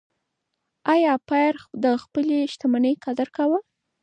ایا 0.93 1.13
پییر 1.27 1.55
د 1.83 1.85
خپلې 2.03 2.37
شتمنۍ 2.51 2.93
قدر 3.05 3.27
کاوه؟ 3.35 3.59